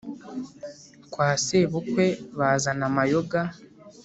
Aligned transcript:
kwa 1.11 1.29
sebukwe 1.43 2.05
bazana 2.37 2.83
amayoga. 2.89 3.39